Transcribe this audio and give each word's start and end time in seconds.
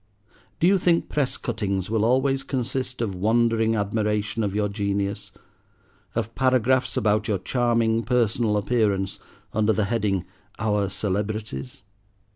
Do 0.59 0.65
you 0.65 0.79
think 0.79 1.09
press 1.09 1.37
cuttings 1.37 1.91
will 1.91 2.03
always 2.03 2.41
consist 2.41 3.01
of 3.01 3.13
wondering 3.13 3.75
admiration 3.75 4.43
of 4.43 4.55
your 4.55 4.67
genius, 4.67 5.31
of 6.15 6.33
paragraphs 6.33 6.97
about 6.97 7.27
your 7.27 7.37
charming 7.37 8.01
personal 8.01 8.57
appearance 8.57 9.19
under 9.53 9.73
the 9.73 9.85
heading, 9.85 10.25
'Our 10.57 10.89
Celebrities'? 10.89 11.83